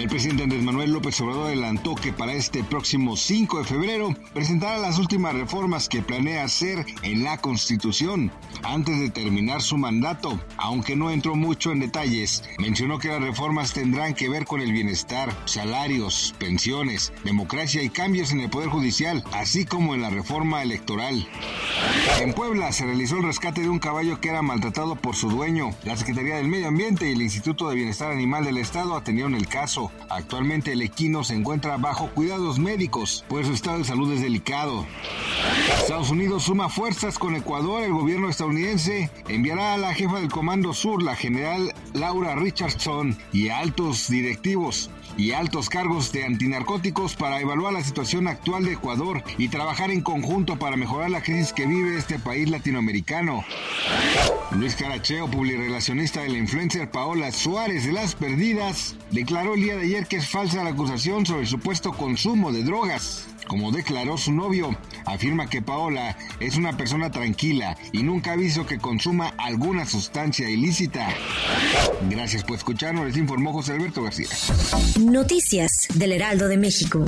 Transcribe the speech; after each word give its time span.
El 0.00 0.08
presidente 0.08 0.44
Andrés 0.44 0.62
Manuel 0.62 0.92
López 0.92 1.20
Obrador 1.20 1.48
adelantó 1.48 1.94
que 1.94 2.10
para 2.10 2.32
este 2.32 2.64
próximo 2.64 3.18
5 3.18 3.58
de 3.58 3.64
febrero 3.64 4.16
presentará 4.32 4.78
las 4.78 4.98
últimas 4.98 5.34
reformas 5.34 5.90
que 5.90 6.00
planea 6.00 6.42
hacer 6.42 6.86
en 7.02 7.22
la 7.22 7.36
Constitución 7.36 8.32
antes 8.62 8.98
de 8.98 9.10
terminar 9.10 9.60
su 9.60 9.76
mandato. 9.76 10.40
Aunque 10.56 10.96
no 10.96 11.10
entró 11.10 11.36
mucho 11.36 11.70
en 11.70 11.80
detalles, 11.80 12.42
mencionó 12.58 12.98
que 12.98 13.08
las 13.08 13.20
reformas 13.20 13.74
tendrán 13.74 14.14
que 14.14 14.30
ver 14.30 14.46
con 14.46 14.62
el 14.62 14.72
bienestar, 14.72 15.36
salarios, 15.44 16.34
pensiones, 16.38 17.12
democracia 17.22 17.82
y 17.82 17.90
cambios 17.90 18.32
en 18.32 18.40
el 18.40 18.48
Poder 18.48 18.70
Judicial, 18.70 19.22
así 19.32 19.66
como 19.66 19.94
en 19.94 20.00
la 20.00 20.08
reforma 20.08 20.62
electoral. 20.62 21.28
En 22.20 22.34
Puebla 22.34 22.70
se 22.70 22.84
realizó 22.84 23.16
el 23.16 23.22
rescate 23.22 23.62
de 23.62 23.70
un 23.70 23.78
caballo 23.78 24.20
que 24.20 24.28
era 24.28 24.42
maltratado 24.42 24.94
por 24.94 25.16
su 25.16 25.30
dueño. 25.30 25.70
La 25.84 25.96
Secretaría 25.96 26.36
del 26.36 26.48
Medio 26.48 26.68
Ambiente 26.68 27.08
y 27.08 27.12
el 27.12 27.22
Instituto 27.22 27.66
de 27.70 27.76
Bienestar 27.76 28.12
Animal 28.12 28.44
del 28.44 28.58
Estado 28.58 28.94
atendieron 28.94 29.34
el 29.34 29.48
caso. 29.48 29.90
Actualmente 30.10 30.72
el 30.72 30.82
equino 30.82 31.24
se 31.24 31.34
encuentra 31.34 31.78
bajo 31.78 32.10
cuidados 32.10 32.58
médicos, 32.58 33.24
pues 33.26 33.46
su 33.46 33.54
estado 33.54 33.78
de 33.78 33.84
salud 33.84 34.12
es 34.12 34.20
delicado. 34.20 34.84
Estados 35.78 36.10
Unidos 36.10 36.42
suma 36.42 36.68
fuerzas 36.68 37.18
con 37.18 37.36
Ecuador. 37.36 37.84
El 37.84 37.94
gobierno 37.94 38.28
estadounidense 38.28 39.10
enviará 39.26 39.72
a 39.72 39.78
la 39.78 39.94
jefa 39.94 40.20
del 40.20 40.28
Comando 40.28 40.74
Sur, 40.74 41.02
la 41.02 41.16
general 41.16 41.72
Laura 41.94 42.34
Richardson, 42.34 43.16
y 43.32 43.48
a 43.48 43.60
altos 43.60 44.08
directivos 44.08 44.90
y 45.16 45.32
altos 45.32 45.68
cargos 45.68 46.12
de 46.12 46.24
antinarcóticos 46.24 47.16
para 47.16 47.40
evaluar 47.40 47.72
la 47.72 47.84
situación 47.84 48.28
actual 48.28 48.64
de 48.64 48.72
Ecuador 48.72 49.22
y 49.38 49.48
trabajar 49.48 49.90
en 49.90 50.02
conjunto 50.02 50.58
para 50.58 50.76
mejorar 50.76 51.10
la 51.10 51.22
crisis 51.22 51.52
que 51.52 51.66
vive 51.66 51.96
este 51.96 52.09
país 52.18 52.50
latinoamericano. 52.50 53.44
Luis 54.52 54.74
Caracheo, 54.74 55.30
publirelacionista 55.30 56.22
de 56.22 56.30
la 56.30 56.38
influencer 56.38 56.90
Paola 56.90 57.30
Suárez 57.30 57.84
de 57.84 57.92
Las 57.92 58.14
Perdidas, 58.14 58.96
declaró 59.10 59.54
el 59.54 59.62
día 59.62 59.76
de 59.76 59.82
ayer 59.82 60.06
que 60.06 60.16
es 60.16 60.28
falsa 60.28 60.64
la 60.64 60.70
acusación 60.70 61.24
sobre 61.24 61.42
el 61.42 61.46
supuesto 61.46 61.92
consumo 61.92 62.52
de 62.52 62.64
drogas. 62.64 63.26
Como 63.46 63.72
declaró 63.72 64.16
su 64.16 64.32
novio, 64.32 64.76
afirma 65.04 65.48
que 65.48 65.60
Paola 65.60 66.16
es 66.38 66.56
una 66.56 66.76
persona 66.76 67.10
tranquila 67.10 67.76
y 67.90 68.02
nunca 68.02 68.32
ha 68.32 68.36
visto 68.36 68.64
que 68.64 68.78
consuma 68.78 69.34
alguna 69.38 69.86
sustancia 69.86 70.48
ilícita. 70.48 71.08
Gracias 72.08 72.44
por 72.44 72.56
escucharnos, 72.56 73.06
les 73.06 73.16
informó 73.16 73.52
José 73.52 73.72
Alberto 73.72 74.02
García. 74.02 74.28
Noticias 75.00 75.88
del 75.94 76.12
Heraldo 76.12 76.46
de 76.46 76.58
México. 76.58 77.04